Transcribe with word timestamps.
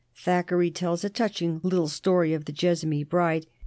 Thackeray 0.15 0.71
tells 0.71 1.03
a 1.03 1.11
touching 1.11 1.59
little 1.61 1.87
story 1.87 2.33
of 2.33 2.45
the 2.45 2.51
Jessamy 2.51 3.03
Bride. 3.03 3.45